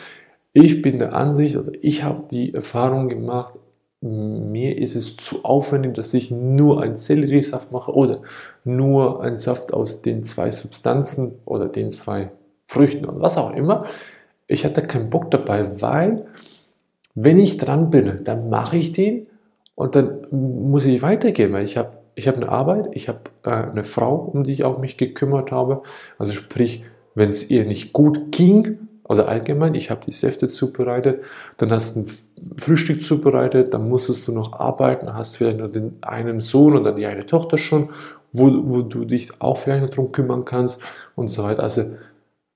Ich 0.53 0.81
bin 0.81 0.99
der 0.99 1.13
Ansicht 1.13 1.55
oder 1.55 1.71
ich 1.81 2.03
habe 2.03 2.25
die 2.29 2.53
Erfahrung 2.53 3.07
gemacht, 3.07 3.53
mir 4.01 4.77
ist 4.77 4.95
es 4.95 5.17
zu 5.17 5.43
aufwendig, 5.43 5.93
dass 5.95 6.13
ich 6.13 6.31
nur 6.31 6.81
einen 6.81 6.95
Selleriesaft 6.95 7.71
mache 7.71 7.93
oder 7.93 8.21
nur 8.63 9.21
einen 9.21 9.37
Saft 9.37 9.73
aus 9.73 10.01
den 10.01 10.23
zwei 10.23 10.51
Substanzen 10.51 11.33
oder 11.45 11.67
den 11.67 11.91
zwei 11.91 12.31
Früchten 12.65 13.05
oder 13.05 13.19
was 13.21 13.37
auch 13.37 13.53
immer. 13.53 13.83
Ich 14.47 14.63
hatte 14.63 14.81
keinen 14.83 15.09
Bock 15.09 15.31
dabei, 15.31 15.81
weil 15.81 16.25
wenn 17.13 17.39
ich 17.39 17.57
dran 17.57 17.89
bin, 17.89 18.23
dann 18.23 18.49
mache 18.49 18.77
ich 18.77 18.93
den 18.93 19.27
und 19.75 19.95
dann 19.95 20.27
muss 20.31 20.85
ich 20.85 21.01
weitergehen, 21.01 21.51
weil 21.51 21.65
ich 21.65 21.77
habe 21.77 21.99
ich 22.15 22.27
hab 22.27 22.35
eine 22.35 22.49
Arbeit, 22.49 22.89
ich 22.91 23.07
habe 23.07 23.21
äh, 23.43 23.49
eine 23.49 23.83
Frau, 23.83 24.15
um 24.15 24.43
die 24.43 24.51
ich 24.51 24.63
auch 24.65 24.77
mich 24.77 24.97
gekümmert 24.97 25.51
habe. 25.51 25.83
Also 26.17 26.33
sprich, 26.33 26.83
wenn 27.15 27.29
es 27.29 27.49
ihr 27.49 27.65
nicht 27.65 27.93
gut 27.93 28.31
ging, 28.31 28.88
oder 29.09 29.27
allgemein, 29.27 29.73
ich 29.73 29.89
habe 29.89 30.05
die 30.05 30.11
Säfte 30.11 30.49
zubereitet, 30.49 31.23
dann 31.57 31.71
hast 31.71 31.95
du 31.95 32.01
ein 32.01 32.05
Frühstück 32.57 33.03
zubereitet, 33.03 33.73
dann 33.73 33.89
musstest 33.89 34.27
du 34.27 34.31
noch 34.31 34.53
arbeiten, 34.53 35.13
hast 35.13 35.37
vielleicht 35.37 35.57
nur 35.57 35.67
den 35.67 35.97
einen 36.01 36.39
Sohn 36.39 36.77
oder 36.77 36.93
die 36.93 37.07
eine 37.07 37.25
Tochter 37.25 37.57
schon, 37.57 37.89
wo, 38.31 38.51
wo 38.65 38.81
du 38.83 39.05
dich 39.05 39.29
auch 39.39 39.57
vielleicht 39.57 39.81
noch 39.81 39.89
darum 39.89 40.11
kümmern 40.11 40.45
kannst 40.45 40.83
und 41.15 41.29
so 41.29 41.43
weiter. 41.43 41.63
Also 41.63 41.85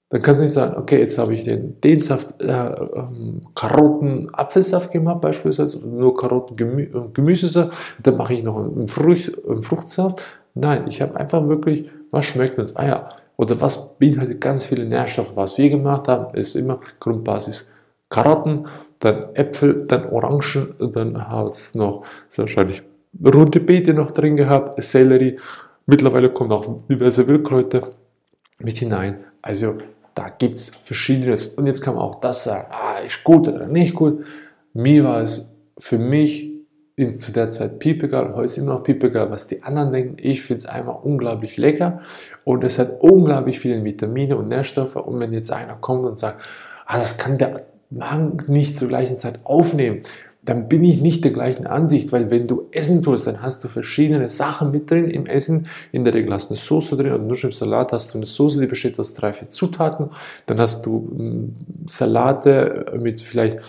dann 0.09 0.21
kannst 0.21 0.41
du 0.41 0.43
nicht 0.43 0.53
sagen, 0.53 0.77
okay, 0.77 0.99
jetzt 0.99 1.17
habe 1.17 1.33
ich 1.33 1.43
den, 1.43 1.81
den 1.81 2.01
Saft, 2.01 2.39
äh, 2.39 2.51
ähm, 2.51 3.41
Karotten, 3.55 4.29
Apfelsaft 4.31 4.91
gemacht 4.91 5.21
beispielsweise, 5.21 5.79
nur 5.79 6.15
Karotten, 6.15 6.55
Gemü 6.55 6.83
äh, 6.83 7.09
Gemüsesaft, 7.13 7.75
dann 8.03 8.17
mache 8.17 8.35
ich 8.35 8.43
noch 8.43 8.59
einen, 8.59 8.87
Frucht, 8.87 9.31
einen 9.49 9.63
Fruchtsaft. 9.63 10.23
Nein, 10.53 10.85
ich 10.87 11.01
habe 11.01 11.15
einfach 11.15 11.47
wirklich, 11.47 11.89
was 12.11 12.25
schmeckt 12.25 12.59
uns? 12.59 12.75
Ah 12.75 12.85
ja, 12.85 13.03
oder 13.43 13.59
was 13.59 13.97
beinhaltet 13.97 14.39
ganz 14.39 14.65
viele 14.65 14.85
Nährstoffe. 14.85 15.35
Was 15.35 15.57
wir 15.57 15.69
gemacht 15.69 16.07
haben, 16.07 16.33
ist 16.35 16.55
immer 16.55 16.79
Grundbasis 16.99 17.71
Karotten, 18.09 18.67
dann 18.99 19.35
Äpfel, 19.35 19.85
dann 19.87 20.09
Orangen, 20.09 20.75
dann 20.79 21.27
hat 21.29 21.53
es 21.53 21.75
noch 21.75 22.05
wahrscheinlich 22.35 22.83
rote 23.23 23.59
Beete 23.59 23.93
noch 23.93 24.11
drin 24.11 24.37
gehabt, 24.37 24.81
Sellerie. 24.81 25.39
Mittlerweile 25.85 26.31
kommen 26.31 26.51
auch 26.51 26.65
diverse 26.89 27.27
Wildkräuter 27.27 27.89
mit 28.61 28.77
hinein. 28.77 29.25
Also 29.41 29.77
da 30.15 30.29
gibt 30.29 30.57
es 30.57 30.69
verschiedenes. 30.69 31.47
Und 31.57 31.67
jetzt 31.67 31.81
kann 31.81 31.95
man 31.95 32.03
auch 32.03 32.21
das 32.21 32.45
sagen, 32.45 32.67
ah, 32.71 32.99
ist 33.05 33.23
gut 33.23 33.47
oder 33.47 33.67
nicht 33.67 33.93
gut. 33.93 34.23
Mir 34.73 35.03
war 35.03 35.21
es 35.21 35.53
für 35.77 35.97
mich 35.97 36.52
in, 36.95 37.17
zu 37.17 37.31
der 37.31 37.49
Zeit 37.49 37.79
piepegal, 37.79 38.33
heute 38.35 38.45
ist 38.45 38.57
immer 38.57 38.73
noch 38.73 38.83
piepegal, 38.83 39.31
was 39.31 39.47
die 39.47 39.63
anderen 39.63 39.91
denken. 39.91 40.17
Ich 40.19 40.43
finde 40.43 40.59
es 40.59 40.65
einfach 40.65 41.03
unglaublich 41.03 41.57
lecker 41.57 42.01
und 42.43 42.63
es 42.63 42.77
hat 42.77 43.01
unglaublich 43.01 43.59
viele 43.59 43.83
Vitamine 43.83 44.37
und 44.37 44.47
Nährstoffe. 44.47 44.95
Und 44.95 45.19
wenn 45.19 45.33
jetzt 45.33 45.51
einer 45.51 45.75
kommt 45.75 46.05
und 46.05 46.19
sagt, 46.19 46.41
ah, 46.85 46.99
das 46.99 47.17
kann 47.17 47.37
der 47.37 47.63
Magen 47.89 48.37
nicht 48.47 48.77
zur 48.77 48.89
gleichen 48.89 49.17
Zeit 49.17 49.39
aufnehmen, 49.43 50.03
dann 50.45 50.67
bin 50.67 50.83
ich 50.83 51.01
nicht 51.01 51.23
der 51.23 51.31
gleichen 51.31 51.65
Ansicht, 51.65 52.11
weil 52.11 52.29
wenn 52.29 52.47
du 52.47 52.67
Essen 52.71 53.01
tust, 53.01 53.27
dann 53.27 53.41
hast 53.41 53.63
du 53.63 53.69
verschiedene 53.69 54.27
Sachen 54.27 54.71
mit 54.71 54.91
drin 54.91 55.07
im 55.07 55.25
Essen. 55.25 55.69
In 55.93 56.03
der 56.03 56.13
Regel 56.13 56.33
hast 56.33 56.49
du 56.49 56.53
eine 56.53 56.59
Soße 56.59 56.97
drin 56.97 57.13
und 57.13 57.27
nur 57.27 57.41
im 57.41 57.53
Salat 57.53 57.93
hast 57.93 58.13
du 58.13 58.17
eine 58.17 58.25
Soße, 58.25 58.59
die 58.59 58.67
besteht 58.67 58.99
aus 58.99 59.13
drei, 59.13 59.31
vier 59.31 59.51
Zutaten. 59.51 60.09
Dann 60.45 60.59
hast 60.59 60.85
du 60.85 61.09
hm, 61.15 61.55
Salate 61.85 62.93
mit 62.99 63.21
vielleicht 63.21 63.59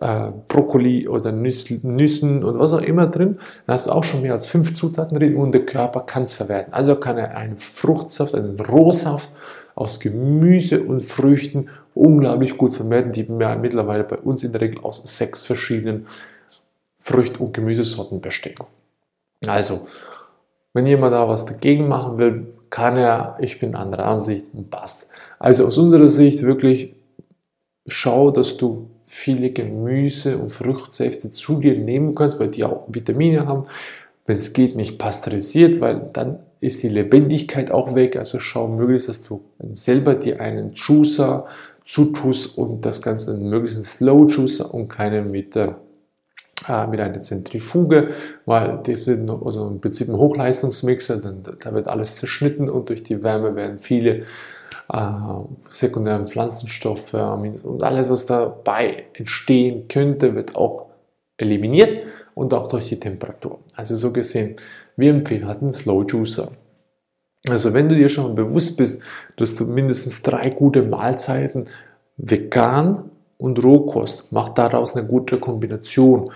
äh, 0.00 0.28
Brokkoli 0.48 1.08
oder 1.08 1.32
Nüssen 1.32 2.44
oder 2.44 2.58
was 2.58 2.72
auch 2.72 2.82
immer 2.82 3.06
drin, 3.06 3.38
dann 3.66 3.74
hast 3.74 3.86
du 3.86 3.92
auch 3.92 4.04
schon 4.04 4.22
mehr 4.22 4.32
als 4.32 4.46
fünf 4.46 4.74
Zutaten 4.74 5.16
drin 5.16 5.36
und 5.36 5.52
der 5.52 5.64
Körper 5.64 6.00
kann 6.00 6.24
es 6.24 6.34
verwerten. 6.34 6.72
Also 6.72 6.96
kann 6.96 7.18
er 7.18 7.36
einen 7.36 7.58
Fruchtsaft, 7.58 8.34
einen 8.34 8.58
Rohsaft 8.60 9.30
aus 9.74 10.00
Gemüse 10.00 10.82
und 10.82 11.02
Früchten 11.02 11.68
unglaublich 11.94 12.56
gut 12.56 12.74
verwerten, 12.74 13.12
die 13.12 13.28
wir 13.28 13.56
mittlerweile 13.56 14.04
bei 14.04 14.16
uns 14.16 14.42
in 14.44 14.52
der 14.52 14.60
Regel 14.60 14.82
aus 14.82 15.02
sechs 15.04 15.42
verschiedenen 15.42 16.06
Frücht- 16.98 17.38
und 17.38 17.52
Gemüsesorten 17.52 18.20
bestehen. 18.20 18.56
Also, 19.46 19.86
wenn 20.72 20.86
jemand 20.86 21.12
da 21.12 21.28
was 21.28 21.44
dagegen 21.44 21.86
machen 21.86 22.18
will, 22.18 22.46
kann 22.70 22.96
er, 22.96 23.36
ich 23.40 23.60
bin 23.60 23.76
anderer 23.76 24.06
Ansicht 24.06 24.46
und 24.52 24.70
passt. 24.70 25.08
Also 25.38 25.66
aus 25.66 25.78
unserer 25.78 26.08
Sicht 26.08 26.42
wirklich 26.42 26.94
schau, 27.86 28.30
dass 28.30 28.56
du 28.56 28.90
viele 29.14 29.50
Gemüse- 29.50 30.36
und 30.38 30.50
Fruchtsäfte 30.50 31.30
zu 31.30 31.60
dir 31.60 31.78
nehmen 31.78 32.16
kannst, 32.16 32.40
weil 32.40 32.48
die 32.48 32.64
auch 32.64 32.86
Vitamine 32.88 33.46
haben. 33.46 33.62
Wenn 34.26 34.38
es 34.38 34.52
geht, 34.52 34.74
nicht 34.74 34.98
pasteurisiert, 34.98 35.80
weil 35.80 36.10
dann 36.12 36.40
ist 36.60 36.82
die 36.82 36.88
Lebendigkeit 36.88 37.70
auch 37.70 37.94
weg. 37.94 38.16
Also 38.16 38.40
schau 38.40 38.66
möglichst, 38.66 39.08
dass 39.08 39.22
du 39.22 39.42
selber 39.72 40.16
dir 40.16 40.40
einen 40.40 40.72
Juicer 40.72 41.46
zutust 41.84 42.58
und 42.58 42.84
das 42.84 43.02
Ganze 43.02 43.36
möglichst 43.36 43.76
einen 43.76 43.84
Slow 43.84 44.26
Juicer 44.28 44.74
und 44.74 44.88
keinen 44.88 45.30
mit, 45.30 45.54
äh, 45.54 45.68
mit 46.90 47.00
einer 47.00 47.22
Zentrifuge, 47.22 48.08
weil 48.46 48.80
das 48.82 49.06
wird 49.06 49.30
also 49.30 49.68
im 49.68 49.80
Prinzip 49.80 50.08
ein 50.08 50.16
Hochleistungsmixer, 50.16 51.18
dann, 51.18 51.44
da 51.62 51.72
wird 51.72 51.86
alles 51.86 52.16
zerschnitten 52.16 52.68
und 52.68 52.88
durch 52.88 53.04
die 53.04 53.22
Wärme 53.22 53.54
werden 53.54 53.78
viele 53.78 54.10
äh, 54.10 54.24
sekundären 55.68 56.26
Pflanzenstoffe 56.26 57.14
und 57.14 57.82
alles, 57.82 58.10
was 58.10 58.26
dabei 58.26 59.04
entstehen 59.14 59.88
könnte, 59.88 60.34
wird 60.34 60.56
auch 60.56 60.86
eliminiert 61.36 62.06
und 62.34 62.54
auch 62.54 62.68
durch 62.68 62.88
die 62.88 63.00
Temperatur. 63.00 63.58
Also 63.74 63.96
so 63.96 64.12
gesehen, 64.12 64.56
wir 64.96 65.10
empfehlen 65.10 65.46
halt 65.46 65.62
einen 65.62 65.72
Slow 65.72 66.04
Juicer. 66.06 66.52
Also 67.48 67.74
wenn 67.74 67.88
du 67.88 67.94
dir 67.94 68.08
schon 68.08 68.34
bewusst 68.34 68.76
bist, 68.76 69.02
dass 69.36 69.54
du 69.54 69.64
mindestens 69.64 70.22
drei 70.22 70.50
gute 70.50 70.82
Mahlzeiten 70.82 71.66
vegan 72.16 73.10
und 73.36 73.62
Rohkost, 73.62 74.28
mach 74.30 74.50
daraus 74.50 74.96
eine 74.96 75.06
gute 75.06 75.38
Kombination 75.38 76.30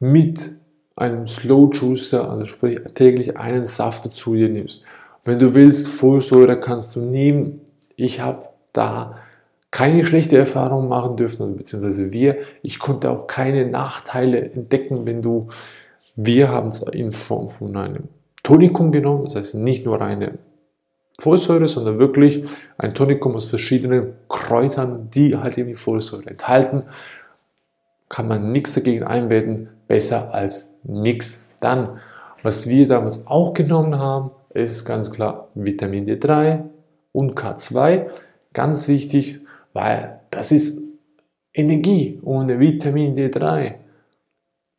mit 0.00 0.52
einem 0.96 1.26
Slow 1.26 1.70
Juicer, 1.72 2.30
also 2.30 2.46
sprich 2.46 2.80
täglich 2.94 3.36
einen 3.36 3.64
Saft 3.64 4.06
dazu 4.06 4.34
dir 4.34 4.48
nimmst. 4.48 4.84
Wenn 5.24 5.38
du 5.38 5.54
willst, 5.54 5.88
Folsäure 5.88 6.58
kannst 6.58 6.96
du 6.96 7.00
nehmen, 7.00 7.60
ich 7.98 8.20
habe 8.20 8.46
da 8.72 9.16
keine 9.70 10.04
schlechte 10.04 10.38
Erfahrung 10.38 10.88
machen 10.88 11.16
dürfen, 11.16 11.56
beziehungsweise 11.56 12.12
wir. 12.12 12.38
Ich 12.62 12.78
konnte 12.78 13.10
auch 13.10 13.26
keine 13.26 13.66
Nachteile 13.66 14.40
entdecken, 14.40 15.04
wenn 15.04 15.20
du, 15.20 15.48
wir 16.14 16.48
haben 16.48 16.68
es 16.68 16.80
in 16.80 17.12
Form 17.12 17.48
von 17.48 17.76
einem 17.76 18.04
Tonikum 18.44 18.92
genommen, 18.92 19.24
das 19.24 19.34
heißt 19.34 19.54
nicht 19.56 19.84
nur 19.84 20.00
eine 20.00 20.38
Folsäure, 21.20 21.66
sondern 21.66 21.98
wirklich 21.98 22.44
ein 22.78 22.94
Tonikum 22.94 23.34
aus 23.34 23.46
verschiedenen 23.46 24.14
Kräutern, 24.28 25.10
die 25.12 25.36
halt 25.36 25.58
eben 25.58 25.68
die 25.68 25.74
Folsäure 25.74 26.28
enthalten. 26.28 26.84
Kann 28.08 28.28
man 28.28 28.52
nichts 28.52 28.74
dagegen 28.74 29.02
einwenden, 29.02 29.70
besser 29.88 30.32
als 30.32 30.76
nichts. 30.84 31.48
Dann, 31.58 31.98
was 32.44 32.68
wir 32.68 32.86
damals 32.86 33.26
auch 33.26 33.52
genommen 33.54 33.98
haben, 33.98 34.30
ist 34.54 34.84
ganz 34.84 35.10
klar 35.10 35.48
Vitamin 35.56 36.06
D3, 36.06 36.62
und 37.18 37.34
K2. 37.34 38.06
Ganz 38.52 38.86
wichtig, 38.86 39.40
weil 39.72 40.20
das 40.30 40.52
ist 40.52 40.80
Energie. 41.52 42.20
Ohne 42.22 42.60
Vitamin 42.60 43.16
D3 43.16 43.74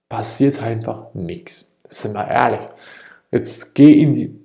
passiert 0.07 0.61
einfach 0.61 1.13
nichts. 1.13 1.75
Sind 1.89 2.13
wir 2.13 2.27
ehrlich. 2.27 2.61
Jetzt 3.31 3.75
geh 3.75 4.01
in 4.01 4.13
die, 4.13 4.39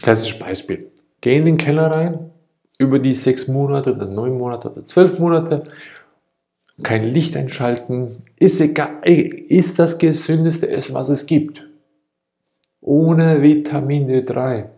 klassisches 0.00 0.38
Beispiel, 0.38 0.92
geh 1.20 1.36
in 1.36 1.44
den 1.44 1.56
Keller 1.58 1.90
rein, 1.90 2.30
über 2.78 2.98
die 3.00 3.14
sechs 3.14 3.48
Monate 3.48 3.94
oder 3.94 4.06
neun 4.06 4.38
Monate 4.38 4.70
oder 4.70 4.86
zwölf 4.86 5.18
Monate, 5.18 5.64
kein 6.82 7.04
Licht 7.04 7.36
einschalten, 7.36 8.22
ist 8.36 8.60
egal, 8.60 9.00
ist 9.02 9.78
das 9.78 9.98
gesündeste 9.98 10.70
Essen, 10.70 10.94
was 10.94 11.10
es 11.10 11.26
gibt. 11.26 11.68
Ohne 12.80 13.42
Vitamin 13.42 14.08
D3 14.08 14.68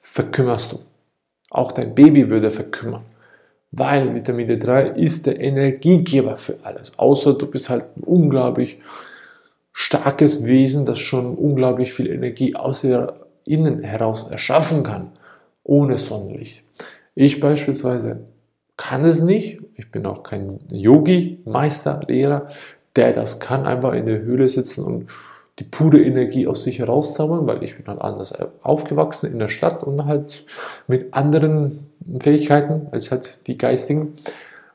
verkümmerst 0.00 0.72
du. 0.72 0.80
Auch 1.54 1.70
dein 1.70 1.94
Baby 1.94 2.28
würde 2.30 2.50
verkümmern. 2.50 3.04
Weil 3.70 4.12
Vitamin 4.12 4.48
D3 4.48 4.94
ist 4.94 5.26
der 5.26 5.40
Energiegeber 5.40 6.36
für 6.36 6.56
alles. 6.64 6.98
Außer 6.98 7.34
du 7.34 7.46
bist 7.46 7.70
halt 7.70 7.84
ein 7.96 8.02
unglaublich 8.02 8.80
starkes 9.72 10.44
Wesen, 10.44 10.84
das 10.84 10.98
schon 10.98 11.36
unglaublich 11.36 11.92
viel 11.92 12.10
Energie 12.10 12.56
aus 12.56 12.84
innen 13.46 13.82
heraus 13.84 14.28
erschaffen 14.28 14.82
kann, 14.82 15.10
ohne 15.62 15.96
Sonnenlicht. 15.96 16.64
Ich 17.14 17.38
beispielsweise 17.38 18.24
kann 18.76 19.04
es 19.04 19.20
nicht. 19.20 19.60
Ich 19.76 19.92
bin 19.92 20.06
auch 20.06 20.24
kein 20.24 20.58
Yogi, 20.70 21.40
Meister, 21.44 22.00
Lehrer, 22.08 22.46
der 22.96 23.12
das 23.12 23.38
kann, 23.38 23.64
einfach 23.64 23.92
in 23.92 24.06
der 24.06 24.22
Höhle 24.22 24.48
sitzen 24.48 24.84
und 24.84 25.06
die 25.58 25.64
pure 25.64 26.00
Energie 26.02 26.46
aus 26.46 26.64
sich 26.64 26.80
herauszaubern, 26.80 27.46
weil 27.46 27.62
ich 27.62 27.76
bin 27.76 27.86
halt 27.86 28.00
anders 28.00 28.34
aufgewachsen 28.62 29.32
in 29.32 29.38
der 29.38 29.48
Stadt 29.48 29.84
und 29.84 30.04
halt 30.04 30.44
mit 30.88 31.14
anderen 31.14 31.90
Fähigkeiten 32.20 32.88
als 32.90 33.10
halt 33.10 33.46
die 33.46 33.56
geistigen. 33.56 34.14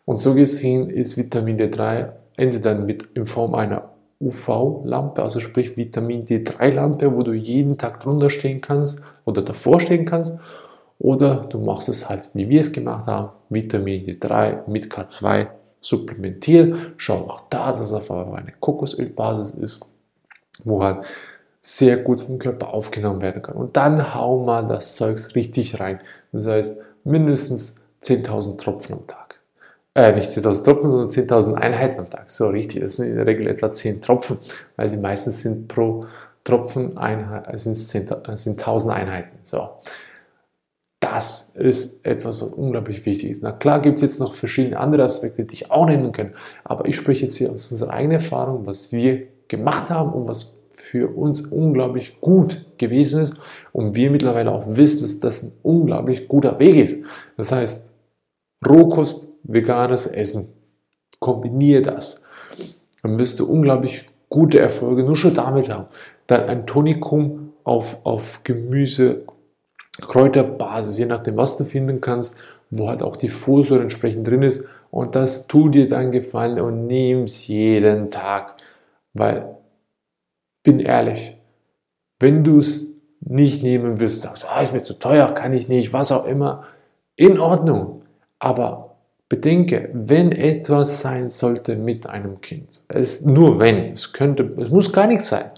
Und 0.06 0.20
so 0.20 0.34
gesehen 0.34 0.90
ist 0.90 1.18
Vitamin 1.18 1.58
D3 1.58 2.10
entweder 2.38 2.76
mit, 2.76 3.10
in 3.14 3.26
Form 3.26 3.56
einer 3.56 3.90
UV-Lampe, 4.22 5.22
also 5.22 5.40
sprich 5.40 5.78
Vitamin 5.78 6.26
D3-Lampe, 6.26 7.16
wo 7.16 7.24
du 7.24 7.34
jeden 7.34 7.78
Tag 7.78 8.02
drunter 8.02 8.30
stehen 8.30 8.62
kannst 8.62 9.02
oder 9.26 9.42
davor 9.42 9.80
stehen 9.80 10.06
kannst, 10.06 10.38
oder 10.98 11.46
du 11.50 11.60
machst 11.60 11.88
es 11.88 12.10
halt, 12.10 12.30
wie 12.34 12.50
wir 12.50 12.60
es 12.60 12.74
gemacht 12.74 13.08
haben, 13.08 13.30
Vitamin 13.50 14.06
D3 14.06 14.70
mit 14.70 14.92
K2 14.92 15.48
supplementieren. 15.80 16.94
Schau 16.98 17.30
auch 17.30 17.42
da, 17.50 17.72
dass 17.72 17.82
es 17.82 17.94
auf 17.94 18.12
eine 18.12 18.54
Kokosölbasis 18.60 19.52
ist, 19.52 19.86
wo 20.66 20.84
halt 20.84 21.06
sehr 21.62 21.98
gut 21.98 22.22
vom 22.22 22.40
Körper 22.40 22.74
aufgenommen 22.74 23.22
werden 23.22 23.42
kann. 23.42 23.56
Und 23.56 23.76
dann 23.76 24.16
hau 24.16 24.44
mal 24.44 24.68
das 24.68 24.96
Zeugs 24.96 25.36
richtig 25.36 25.80
rein. 25.80 26.00
Das 26.32 26.48
heißt, 26.48 26.82
mindestens 27.04 27.76
10.000 28.04 28.58
Tropfen 28.58 28.96
am 28.96 29.08
Tag. 29.08 29.40
Äh, 29.96 30.14
nicht 30.14 30.32
10.000 30.32 30.64
Tropfen, 30.64 30.90
sondern 30.90 31.10
10.000 31.10 31.56
Einheiten 31.56 32.00
am 32.00 32.10
Tag. 32.10 32.32
So 32.32 32.48
richtig, 32.48 32.82
das 32.82 32.94
sind 32.94 33.08
in 33.08 33.16
der 33.16 33.26
Regel 33.26 33.48
etwa 33.48 33.74
10 33.74 34.02
Tropfen, 34.02 34.38
weil 34.78 34.90
die 34.90 34.98
meisten 34.98 35.32
sind 35.32 35.68
pro 35.68 36.06
Tropfen 36.44 36.98
Einheit, 36.98 37.60
sind, 37.60 37.76
10, 37.76 38.08
äh, 38.08 38.38
sind 38.38 38.60
1000 38.60 38.94
Einheiten. 38.94 39.38
So. 39.42 39.70
Das 41.00 41.52
ist 41.56 42.06
etwas, 42.06 42.42
was 42.42 42.52
unglaublich 42.52 43.06
wichtig 43.06 43.32
ist. 43.32 43.44
Na 43.44 43.52
klar 43.52 43.82
gibt 43.82 43.98
es 43.98 44.02
jetzt 44.02 44.20
noch 44.20 44.34
verschiedene 44.34 44.80
andere 44.80 45.04
Aspekte, 45.04 45.44
die 45.44 45.54
ich 45.54 45.72
auch 45.72 45.86
nennen 45.86 46.12
kann, 46.12 46.36
aber 46.64 46.88
ich 46.88 46.96
spreche 46.96 47.26
jetzt 47.26 47.36
hier 47.36 47.52
aus 47.52 47.72
unserer 47.72 47.92
eigenen 47.92 48.20
Erfahrung, 48.20 48.66
was 48.66 48.92
wir 48.92 49.28
gemacht 49.50 49.90
haben 49.90 50.14
und 50.14 50.30
was 50.30 50.60
für 50.70 51.10
uns 51.10 51.42
unglaublich 51.42 52.22
gut 52.22 52.66
gewesen 52.78 53.22
ist 53.22 53.36
und 53.74 53.96
wir 53.96 54.10
mittlerweile 54.10 54.52
auch 54.52 54.64
wissen, 54.66 55.02
dass 55.02 55.20
das 55.20 55.44
ein 55.44 55.52
unglaublich 55.62 56.30
guter 56.30 56.58
Weg 56.60 56.78
ist. 56.78 57.04
Das 57.36 57.52
heißt, 57.52 57.90
Rohkost, 58.66 59.34
veganes 59.44 60.08
Essen, 60.08 60.48
kombiniere 61.20 61.82
das. 61.82 62.24
Dann 63.04 63.20
wirst 63.20 63.40
du 63.40 63.46
unglaublich 63.46 64.06
gute 64.30 64.60
Erfolge 64.60 65.04
nur 65.04 65.18
schon 65.18 65.34
damit 65.34 65.70
haben. 65.70 65.88
Dann 66.28 66.44
ein 66.44 66.66
Tonikum 66.66 67.54
auf, 67.64 67.98
auf 68.06 68.42
Gemüse, 68.44 69.24
Kräuterbasis, 70.02 70.98
je 70.98 71.06
nachdem, 71.06 71.38
was 71.38 71.58
du 71.58 71.66
finden 71.66 72.00
kannst, 72.00 72.38
wo 72.70 72.90
halt 72.90 73.04
auch 73.04 73.16
die 73.16 73.30
Folsäure 73.30 73.82
entsprechend 73.82 74.28
drin 74.28 74.44
ist. 74.44 74.68
Und 74.92 75.16
das 75.16 75.48
tut 75.48 75.76
dir 75.76 75.88
dann 75.88 76.12
gefallen 76.12 76.60
und 76.60 76.88
nimm 76.88 77.24
es 77.24 77.48
jeden 77.48 78.10
Tag. 78.10 78.56
Weil 79.14 79.58
bin 80.64 80.80
ehrlich, 80.80 81.38
wenn 82.20 82.44
du 82.44 82.60
es 82.60 82.96
nicht 83.22 83.64
nehmen 83.64 84.00
wirst, 84.00 84.22
sagst, 84.22 84.46
oh, 84.50 84.62
ist 84.62 84.74
mir 84.74 84.84
zu 84.84 84.94
teuer, 84.94 85.34
kann 85.34 85.54
ich 85.54 85.68
nicht, 85.68 85.94
was 85.94 86.12
auch 86.12 86.26
immer, 86.26 86.66
in 87.16 87.40
Ordnung. 87.40 88.02
Aber 88.40 88.96
bedenke, 89.28 89.90
wenn 89.94 90.32
etwas 90.32 91.02
sein 91.02 91.30
sollte 91.30 91.76
mit 91.76 92.08
einem 92.08 92.42
Kind, 92.42 92.82
es 92.88 93.22
nur 93.26 93.60
wenn, 93.60 93.92
es 93.92 94.14
könnte, 94.14 94.44
es 94.58 94.70
muss 94.70 94.92
gar 94.92 95.08
nichts 95.08 95.30
sein. 95.30 95.52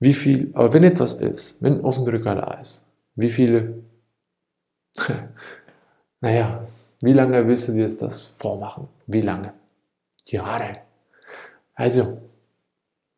Wie 0.00 0.14
viel, 0.14 0.50
aber 0.54 0.72
wenn 0.72 0.84
etwas 0.84 1.14
ist, 1.14 1.62
wenn 1.62 1.80
offen 1.80 2.06
Rücker 2.06 2.34
da 2.34 2.54
ist, 2.60 2.82
wie 3.14 3.30
viele, 3.30 3.82
naja, 6.20 6.66
wie 7.02 7.12
lange 7.12 7.46
willst 7.46 7.68
du 7.68 7.72
dir 7.72 7.88
das 7.88 8.36
vormachen? 8.38 8.88
Wie 9.06 9.20
lange? 9.20 9.52
Jahre. 10.24 10.78
Also, 11.74 12.18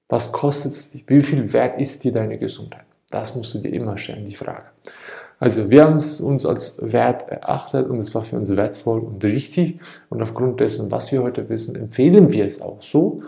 was 0.09 0.33
kostet 0.33 0.73
es 0.73 0.91
dich? 0.91 1.05
Wie 1.07 1.23
viel 1.23 1.53
wert 1.53 1.81
ist 1.81 2.05
dir 2.05 2.13
deine 2.13 2.39
Gesundheit? 2.39 2.85
Das 3.11 3.35
musst 3.37 3.55
du 3.55 3.59
dir 3.59 3.73
immer 3.73 3.97
stellen, 3.97 4.25
die 4.25 4.35
Frage. 4.35 4.65
Also 5.39 5.71
wir 5.71 5.83
haben 5.83 5.97
es 5.97 6.21
uns 6.21 6.47
als 6.47 6.79
Wert 6.81 7.29
erachtet 7.29 7.89
und 7.89 7.99
es 7.99 8.15
war 8.15 8.23
für 8.23 8.37
uns 8.37 8.55
wertvoll 8.55 9.01
und 9.01 9.25
richtig. 9.25 9.81
Und 10.09 10.23
aufgrund 10.23 10.61
dessen, 10.61 10.91
was 10.91 11.13
wir 11.13 11.23
heute 11.23 11.49
wissen, 11.49 11.77
empfehlen 11.77 12.33
wir 12.33 12.45
es 12.45 12.63
auch 12.63 12.83
so. 12.83 13.23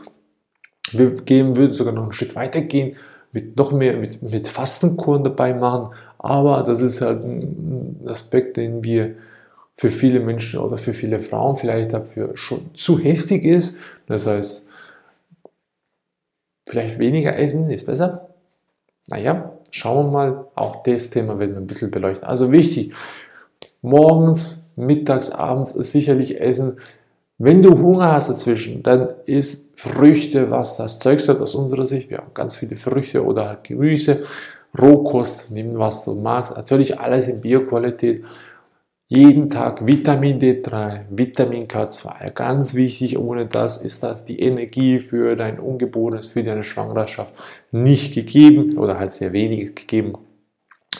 Wir 0.92 1.14
gehen, 1.16 1.56
würden 1.56 1.72
sogar 1.72 1.92
noch 1.92 2.04
einen 2.04 2.12
Schritt 2.12 2.36
weiter 2.36 2.60
gehen, 2.60 2.96
mit 3.32 3.56
noch 3.56 3.72
mehr 3.72 3.96
mit, 3.96 4.22
mit 4.22 4.46
Fastenkuren 4.46 5.24
dabei 5.24 5.52
machen. 5.52 5.94
Aber 6.18 6.62
das 6.62 6.80
ist 6.80 7.00
halt 7.00 7.24
ein 7.24 8.00
Aspekt, 8.06 8.56
den 8.56 8.82
wir 8.84 9.16
für 9.76 9.90
viele 9.90 10.20
Menschen 10.20 10.60
oder 10.60 10.78
für 10.78 10.92
viele 10.92 11.20
Frauen 11.20 11.56
vielleicht 11.56 11.92
dafür 11.92 12.30
schon 12.34 12.70
zu 12.74 12.98
heftig 12.98 13.44
ist. 13.44 13.76
Das 14.06 14.26
heißt, 14.26 14.65
Vielleicht 16.68 16.98
weniger 16.98 17.38
essen 17.38 17.70
ist 17.70 17.86
besser? 17.86 18.28
Naja, 19.08 19.52
schauen 19.70 20.06
wir 20.06 20.10
mal. 20.10 20.44
Auch 20.54 20.82
das 20.82 21.10
Thema 21.10 21.38
werden 21.38 21.52
wir 21.52 21.60
ein 21.60 21.66
bisschen 21.66 21.90
beleuchten. 21.90 22.26
Also 22.26 22.50
wichtig, 22.50 22.92
morgens, 23.82 24.72
mittags, 24.74 25.30
abends 25.30 25.72
sicherlich 25.72 26.40
essen. 26.40 26.78
Wenn 27.38 27.62
du 27.62 27.78
Hunger 27.78 28.12
hast 28.12 28.30
dazwischen, 28.30 28.82
dann 28.82 29.10
isst 29.26 29.78
Früchte, 29.78 30.50
was 30.50 30.76
das 30.76 30.98
Zeugs 30.98 31.28
hat 31.28 31.40
aus 31.40 31.54
unserer 31.54 31.84
Sicht. 31.84 32.10
Wir 32.10 32.18
haben 32.18 32.34
ganz 32.34 32.56
viele 32.56 32.76
Früchte 32.76 33.24
oder 33.24 33.58
Gemüse, 33.62 34.24
Rohkost, 34.78 35.50
nimm 35.50 35.78
was 35.78 36.04
du 36.04 36.14
magst. 36.14 36.56
Natürlich 36.56 36.98
alles 36.98 37.28
in 37.28 37.40
Bioqualität 37.40 38.24
jeden 39.08 39.50
Tag 39.50 39.86
Vitamin 39.86 40.40
D3, 40.40 41.04
Vitamin 41.10 41.68
K2. 41.68 42.32
Ganz 42.32 42.74
wichtig, 42.74 43.18
ohne 43.18 43.46
das 43.46 43.76
ist 43.76 44.02
das 44.02 44.24
die 44.24 44.40
Energie 44.40 44.98
für 44.98 45.36
dein 45.36 45.60
Ungeborenes, 45.60 46.28
für 46.28 46.42
deine 46.42 46.64
Schwangerschaft 46.64 47.32
nicht 47.70 48.14
gegeben 48.14 48.76
oder 48.76 48.98
halt 48.98 49.12
sehr 49.12 49.32
wenig 49.32 49.76
gegeben. 49.76 50.14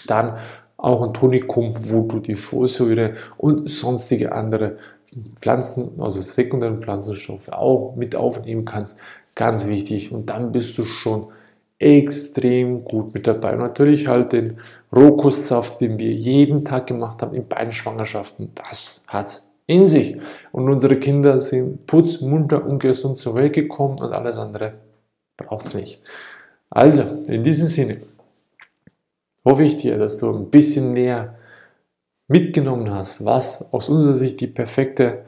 Dann 0.07 0.39
auch 0.77 1.03
ein 1.03 1.15
Tonikum, 1.15 1.75
wo 1.81 2.03
du 2.03 2.21
die 2.21 2.37
Folsäure 2.37 3.15
und 3.39 3.69
sonstige 3.69 4.31
andere 4.33 4.79
Pflanzen, 5.41 6.01
also 6.01 6.21
sekundären 6.21 6.83
Pflanzenstoffe 6.83 7.49
auch 7.49 7.97
mit 7.97 8.15
aufnehmen 8.15 8.65
kannst. 8.65 9.01
Ganz 9.35 9.67
wichtig. 9.67 10.13
Und 10.13 10.31
dann 10.31 10.53
bist 10.53 10.79
du 10.79 10.85
schon 10.85 11.27
extrem 11.79 12.85
gut 12.85 13.13
mit 13.13 13.27
dabei. 13.27 13.53
Und 13.53 13.59
natürlich 13.59 14.07
halt 14.07 14.33
den 14.33 14.59
Rohkostsaft, 14.95 15.81
den 15.81 15.99
wir 15.99 16.13
jeden 16.13 16.65
Tag 16.65 16.87
gemacht 16.87 17.21
haben 17.23 17.35
in 17.35 17.47
beiden 17.47 17.73
Schwangerschaften. 17.73 18.51
Das 18.55 19.05
hat 19.09 19.43
in 19.67 19.87
sich. 19.87 20.17
Und 20.53 20.69
unsere 20.69 20.97
Kinder 20.97 21.41
sind 21.41 21.87
putzmunter 21.87 22.65
und 22.65 22.79
gesund 22.79 23.19
zur 23.19 23.35
Welt 23.35 23.53
gekommen 23.53 23.99
und 24.01 24.13
alles 24.13 24.39
andere 24.39 24.75
braucht 25.37 25.67
es 25.67 25.75
nicht. 25.75 26.03
Also, 26.71 27.03
in 27.29 27.43
diesem 27.43 27.67
Sinne 27.67 27.99
hoffe 29.45 29.65
ich 29.65 29.77
dir, 29.77 29.99
dass 29.99 30.17
du 30.17 30.33
ein 30.33 30.51
bisschen 30.51 30.93
näher 30.93 31.37
mitgenommen 32.29 32.93
hast, 32.93 33.25
was 33.25 33.73
aus 33.73 33.89
unserer 33.89 34.17
Sicht 34.17 34.41
die 34.41 34.49
perfekte 34.49 35.25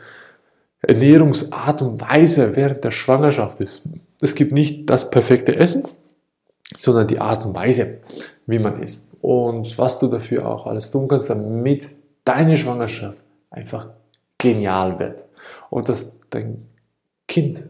Ernährungsart 0.83 1.83
und 1.83 2.01
Weise 2.01 2.57
während 2.57 2.85
der 2.85 2.91
Schwangerschaft 2.91 3.61
ist. 3.61 3.89
Es 4.21 4.35
gibt 4.35 4.53
nicht 4.53 4.89
das 4.91 5.11
perfekte 5.11 5.55
Essen, 5.57 5.87
sondern 6.79 7.07
die 7.07 7.21
Art 7.21 7.47
und 7.47 7.55
Weise, 7.55 7.99
wie 8.47 8.59
man 8.59 8.83
isst 8.83 9.13
und 9.23 9.79
was 9.79 9.99
du 9.99 10.09
dafür 10.09 10.49
auch 10.49 10.67
alles 10.67 10.91
tun 10.91 11.09
kannst, 11.09 11.31
damit 11.31 11.89
deine 12.25 12.57
Schwangerschaft 12.57 13.23
einfach 13.51 13.89
genial 14.37 14.99
wird 14.99 15.25
und 15.71 15.89
dass 15.89 16.19
dein 16.31 16.61
Kind 17.27 17.69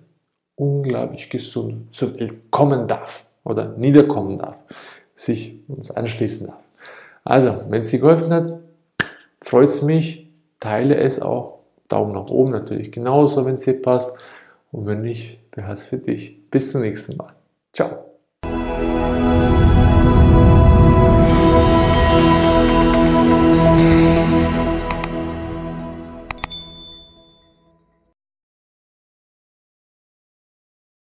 unglaublich 0.57 1.31
gesund 1.31 1.95
zur 1.95 2.19
Welt 2.19 2.51
kommen 2.51 2.89
darf 2.89 3.25
oder 3.45 3.69
niederkommen 3.77 4.39
darf, 4.39 4.61
sich 5.15 5.61
uns 5.69 5.91
anschließen 5.91 6.49
darf. 6.49 6.59
Also, 7.25 7.65
wenn 7.69 7.83
es 7.83 7.91
dir 7.91 8.01
geholfen 8.01 8.31
hat, 8.31 8.59
freut 9.41 9.69
es 9.69 9.83
mich, 9.83 10.29
teile 10.61 10.97
es 10.97 11.21
auch, 11.21 11.59
Daumen 11.89 12.13
nach 12.13 12.29
oben 12.29 12.53
natürlich 12.53 12.93
genauso, 12.93 13.47
wenn 13.47 13.55
es 13.55 13.63
dir 13.63 13.81
passt 13.81 14.17
und 14.73 14.87
wenn 14.87 15.01
nicht, 15.01 15.51
behalt 15.51 15.79
es 15.79 15.85
für 15.85 15.99
dich. 15.99 16.51
Bis 16.51 16.73
zum 16.73 16.83
nächsten 16.83 17.17
Mal. 17.17 17.33
Ciao. 17.73 18.08
Música 18.89 19.68